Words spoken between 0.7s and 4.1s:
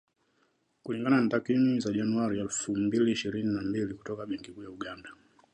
Kulingana na takwimu za Januari elfu mbili ishirini na mbili